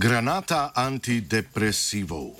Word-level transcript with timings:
Granata 0.00 0.72
antidepresivov. 0.74 2.32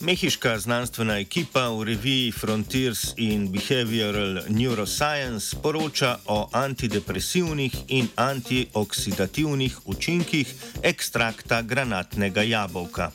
Mehiška 0.00 0.58
znanstvena 0.58 1.16
ekipa 1.18 1.72
v 1.72 1.84
reviji 1.84 2.32
Frontiers 2.32 3.14
in 3.16 3.48
Behavioral 3.48 4.44
Neuroscience 4.52 5.56
poroča 5.56 6.18
o 6.28 6.44
antidepresivnih 6.52 7.88
in 7.88 8.12
antioksidativnih 8.16 9.88
učinkih 9.88 10.54
ekstrakta 10.82 11.62
granatnega 11.62 12.42
jabolka. 12.42 13.12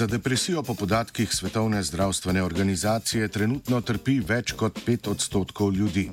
Za 0.00 0.06
depresijo 0.06 0.62
po 0.62 0.74
podatkih 0.74 1.28
Svetovne 1.32 1.82
zdravstvene 1.82 2.42
organizacije 2.42 3.28
trenutno 3.28 3.80
trpi 3.84 4.14
več 4.24 4.54
kot 4.56 4.78
5 4.86 5.10
odstotkov 5.10 5.74
ljudi, 5.76 6.06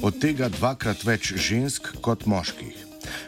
od 0.00 0.16
tega 0.16 0.48
dvakrat 0.48 1.04
več 1.04 1.34
žensk 1.36 1.90
kot 2.00 2.24
moških. 2.24 2.78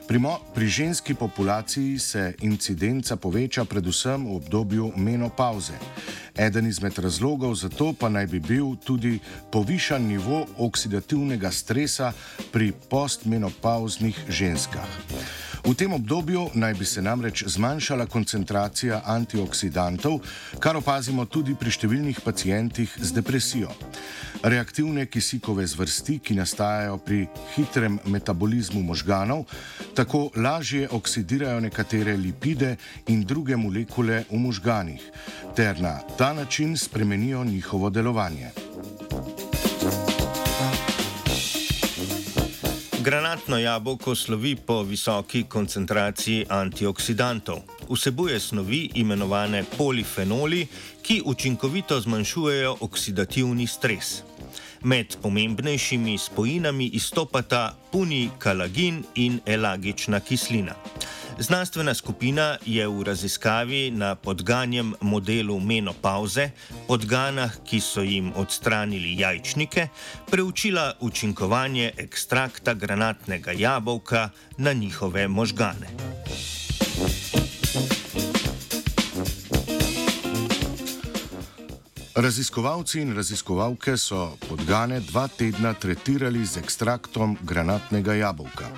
Pri, 0.08 0.18
mo, 0.18 0.38
pri 0.54 0.68
ženski 0.68 1.14
populaciji 1.14 1.98
se 1.98 2.22
incidenca 2.40 3.16
poveča 3.16 3.66
predvsem 3.68 4.24
v 4.24 4.38
obdobju 4.40 4.88
menopauze. 4.96 5.76
Eden 6.32 6.72
izmed 6.72 6.96
razlogov 6.98 7.54
za 7.60 7.68
to 7.68 7.92
pa 7.92 8.08
naj 8.08 8.26
bi 8.26 8.40
bil 8.40 8.72
tudi 8.80 9.18
povišan 9.52 10.08
nivo 10.08 10.46
oksidativnega 10.56 11.52
stresa 11.52 12.12
pri 12.52 12.72
postmenopauznih 12.88 14.24
ženskah. 14.28 14.88
V 15.64 15.74
tem 15.76 15.92
obdobju 15.92 16.50
naj 16.54 16.74
bi 16.74 16.84
se 16.84 17.02
namreč 17.02 17.44
zmanjšala 17.46 18.06
koncentracija 18.06 19.02
antioksidantov, 19.04 20.20
kar 20.58 20.76
opazimo 20.76 21.26
tudi 21.28 21.52
pri 21.54 21.70
številnih 21.70 22.22
pacijentih 22.24 22.94
z 22.96 23.12
depresijo. 23.12 23.68
Reaktivne 24.40 25.04
kisikove 25.06 25.66
zvrsti, 25.68 26.16
ki 26.24 26.38
nastajajo 26.38 26.96
pri 27.04 27.26
hitrem 27.56 28.00
metabolizmu 28.08 28.80
možganov, 28.82 29.44
tako 29.94 30.30
lažje 30.36 30.88
oksidirajo 30.88 31.60
nekatere 31.60 32.16
lipide 32.16 32.76
in 33.12 33.20
druge 33.28 33.56
molekule 33.56 34.24
v 34.30 34.40
možganih, 34.40 35.04
ter 35.54 35.76
na 35.80 36.00
ta 36.16 36.32
način 36.32 36.76
spremenijo 36.76 37.44
njihovo 37.44 37.90
delovanje. 37.90 38.69
Granatno 43.10 43.58
jabolko 43.58 44.14
slovi 44.14 44.56
po 44.56 44.82
visoki 44.82 45.42
koncentraciji 45.42 46.44
antioksidantov. 46.48 47.58
Vsebuje 47.88 48.40
snovi 48.40 48.90
imenovane 48.94 49.64
polifenoli, 49.78 50.66
ki 51.02 51.22
učinkovito 51.24 52.00
zmanjšujejo 52.00 52.76
oksidativni 52.80 53.66
stres. 53.66 54.22
Med 54.82 55.16
pomembnejšimi 55.22 56.18
spojinami 56.18 56.86
izstopata 56.86 57.74
punikalagin 57.92 59.02
in 59.14 59.40
elagična 59.46 60.20
kislina. 60.20 60.74
Znanstvena 61.40 61.94
skupina 61.94 62.58
je 62.66 62.84
v 62.88 63.02
raziskavi 63.02 63.90
na 63.90 64.12
podganjem 64.14 64.92
modelu 65.00 65.56
menopauze, 65.60 66.50
podganah, 66.84 67.48
ki 67.64 67.80
so 67.80 68.04
jim 68.04 68.28
odstranili 68.36 69.16
jajčnike, 69.16 69.88
preučila 70.28 71.00
učinkovanje 71.00 71.92
ekstrakta 71.96 72.74
granatnega 72.74 73.56
jabolka 73.56 74.28
na 74.58 74.72
njihove 74.72 75.28
možgane. 75.28 75.88
Raziskovalci 82.14 83.00
in 83.00 83.16
raziskovalke 83.16 83.96
so 83.96 84.36
podgane 84.48 85.00
dva 85.00 85.28
tedna 85.28 85.72
tretirali 85.74 86.44
z 86.46 86.60
ekstraktom 86.60 87.38
granatnega 87.42 88.14
jabolka. 88.14 88.68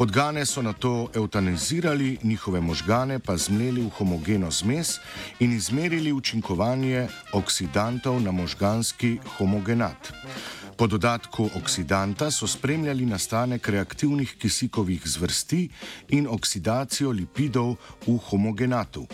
Podgane 0.00 0.46
so 0.46 0.62
na 0.62 0.72
to 0.72 1.08
eutanizirali, 1.14 2.18
njihove 2.22 2.60
možgane 2.60 3.18
pa 3.18 3.36
zmleli 3.36 3.82
v 3.82 3.88
homogeno 3.88 4.50
zmes 4.50 4.96
in 5.40 5.52
izmerili 5.52 6.12
učinkovanje 6.12 7.08
oksidantov 7.32 8.22
na 8.22 8.30
možganski 8.30 9.18
homogenat. 9.36 10.12
Po 10.80 10.86
dodatku 10.86 11.50
oksidanta 11.60 12.30
so 12.30 12.46
spremljali 12.46 13.06
nastanek 13.06 13.68
reaktivnih 13.68 14.34
kisikovih 14.40 15.02
zvrsti 15.04 15.68
in 16.08 16.28
oksidacijo 16.28 17.10
lipidov 17.10 17.74
v 18.06 18.16
homogenatu. 18.30 19.04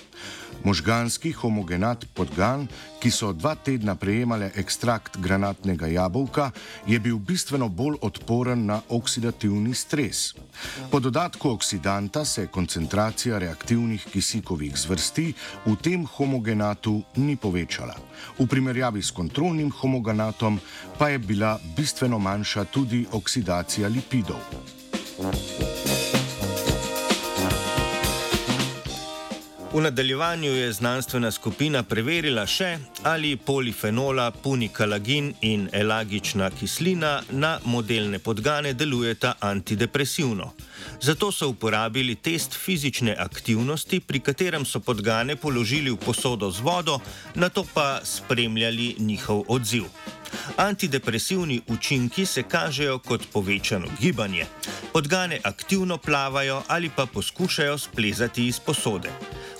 Možganski 0.64 1.32
homogenat 1.32 2.06
podgan, 2.14 2.68
ki 3.02 3.10
so 3.10 3.32
dva 3.32 3.54
tedna 3.54 3.94
prejemali 3.94 4.48
ekstrakt 4.54 5.18
granatnega 5.18 5.86
jabolka, 5.86 6.50
je 6.86 6.98
bil 7.00 7.18
bistveno 7.18 7.68
bolj 7.68 7.98
odporen 8.00 8.66
na 8.66 8.80
oksidativni 8.88 9.74
stres. 9.74 10.34
Po 10.90 11.00
dodatku 11.00 11.50
oksidanta 11.50 12.24
se 12.24 12.46
koncentracija 12.46 13.38
reaktivnih 13.38 14.06
kisikovih 14.12 14.78
zvrsti 14.78 15.32
v 15.66 15.76
tem 15.82 16.06
homogenatu 16.06 17.02
ni 17.16 17.36
povečala. 17.36 17.94
V 18.38 18.46
primerjavi 18.46 19.02
s 19.02 19.10
kontrolnim 19.10 19.70
homogenatom 19.70 20.60
pa 20.98 21.08
je 21.08 21.18
bila 21.18 21.55
bistveno 21.76 22.18
manjša 22.18 22.64
tudi 22.64 23.06
oksidacija 23.12 23.88
lipidov. 23.88 24.40
V 29.76 29.80
nadaljevanju 29.80 30.52
je 30.52 30.72
znanstvena 30.72 31.30
skupina 31.30 31.82
preverila 31.82 32.46
še, 32.48 32.78
ali 33.02 33.34
polifenola, 33.36 34.30
punikalagin 34.30 35.34
in 35.44 35.66
elagična 35.72 36.48
kislina 36.50 37.10
na 37.30 37.58
modelne 37.64 38.18
podgane 38.18 38.72
delujeta 38.72 39.34
antidepresivno. 39.40 40.52
Zato 41.00 41.28
so 41.32 41.48
uporabili 41.48 42.14
test 42.14 42.56
fizične 42.56 43.16
aktivnosti, 43.18 44.00
pri 44.00 44.20
katerem 44.20 44.64
so 44.64 44.80
podgane 44.80 45.36
položili 45.36 45.90
v 45.90 46.00
posodo 46.00 46.50
z 46.50 46.64
vodo, 46.64 47.00
na 47.34 47.48
to 47.48 47.66
pa 47.74 48.00
spremljali 48.04 48.94
njihov 48.98 49.44
odziv. 49.48 49.84
Antidepresivni 50.56 51.60
učinki 51.66 52.26
se 52.26 52.42
kažejo 52.42 52.98
kot 52.98 53.22
povečano 53.32 53.86
gibanje. 54.00 54.46
Podgane 54.92 55.40
aktivno 55.42 55.98
plavajo 55.98 56.62
ali 56.66 56.90
pa 56.96 57.06
poskušajo 57.06 57.78
splezati 57.78 58.46
iz 58.46 58.60
posode. 58.60 59.10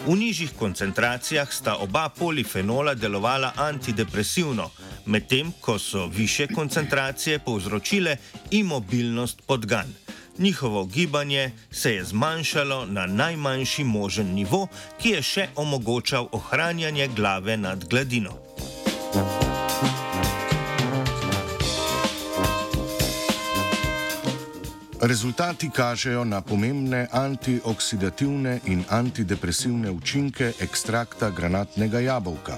V 0.07 0.17
nižjih 0.17 0.51
koncentracijah 0.59 1.53
sta 1.53 1.77
oba 1.77 2.09
polifenola 2.09 2.95
delovala 2.95 3.53
antidepresivno, 3.57 4.71
medtem 5.07 5.53
ko 5.61 5.79
so 5.79 6.07
više 6.07 6.47
koncentracije 6.47 7.39
povzročile 7.39 8.17
imobilnost 8.51 9.43
podgan. 9.47 9.95
Njihovo 10.39 10.85
gibanje 10.85 11.51
se 11.71 11.95
je 11.95 12.05
zmanjšalo 12.05 12.87
na 12.87 13.07
najmanjši 13.07 13.85
možen 13.85 14.27
nivo, 14.27 14.67
ki 15.03 15.09
je 15.09 15.23
še 15.23 15.49
omogočal 15.55 16.29
ohranjanje 16.33 17.09
glave 17.09 17.57
nad 17.57 17.85
gladino. 17.85 18.46
Rezultati 25.07 25.71
kažejo 25.71 26.25
na 26.25 26.41
pomembne 26.41 27.07
antioksidativne 27.13 28.61
in 28.67 28.83
antidepresivne 28.91 29.91
učinke 29.91 30.53
ekstrakta 30.61 31.31
granatnega 31.31 32.01
jabolka. 32.01 32.57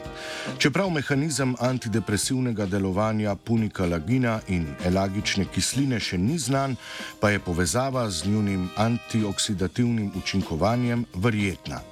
Čeprav 0.58 0.90
mehanizem 0.90 1.54
antidepresivnega 1.60 2.66
delovanja 2.66 3.34
punikalagina 3.34 4.40
in 4.48 4.64
elagične 4.84 5.44
kisline 5.52 6.00
še 6.00 6.16
ni 6.18 6.38
znan, 6.38 6.76
pa 7.20 7.30
je 7.30 7.38
povezava 7.38 8.08
z 8.10 8.32
njunim 8.32 8.68
antioksidativnim 8.76 10.12
učinkovanjem 10.16 11.04
verjetna. 11.14 11.82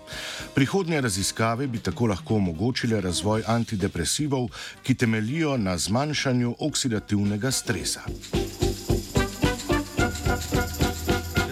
Prihodnje 0.54 1.00
raziskave 1.00 1.66
bi 1.66 1.78
tako 1.78 2.06
lahko 2.06 2.40
omogočile 2.40 3.00
razvoj 3.00 3.44
antidepresivov, 3.46 4.48
ki 4.82 4.94
temelijo 4.94 5.56
na 5.56 5.76
zmanjšanju 5.78 6.56
oksidativnega 6.58 7.50
stresa. 7.50 8.08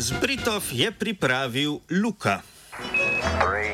z 0.04 0.20
Britov 0.20 0.68
je 0.68 0.84
pripravil 0.92 1.80
Luka. 1.88 2.44
Three, 3.40 3.72